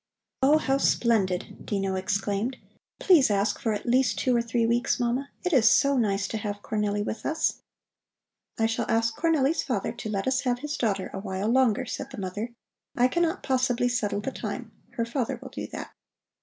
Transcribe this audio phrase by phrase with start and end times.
[0.41, 2.57] "Oh, how splendid!" Dino exclaimed.
[2.99, 5.29] "Please ask for at least two or three weeks, Mama.
[5.43, 7.61] It is so nice to have Cornelli with us."
[8.57, 12.09] "I shall ask Cornelli's father to let us have his daughter a while longer," said
[12.09, 12.49] the mother,
[12.97, 15.91] "I cannot possibly settle the time, her father will do that."